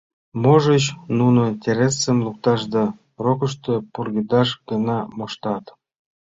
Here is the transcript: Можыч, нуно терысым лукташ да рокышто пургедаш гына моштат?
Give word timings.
Можыч, 0.43 0.83
нуно 1.17 1.43
терысым 1.61 2.17
лукташ 2.25 2.61
да 2.73 2.83
рокышто 3.23 3.73
пургедаш 3.93 4.49
гына 4.69 4.97
моштат? 5.17 5.65